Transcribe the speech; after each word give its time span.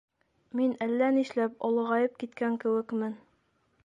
Мин 0.59 0.71
әллә 0.85 1.09
нишләп 1.17 1.61
олоғайып 1.69 2.17
киткән 2.23 2.57
кеүекмен. 2.65 3.15